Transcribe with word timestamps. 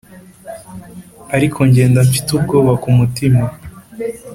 ariko 1.35 1.57
ngenda 1.69 1.99
mfite 2.07 2.29
ubwoba 2.37 2.71
kumutima 2.83 3.43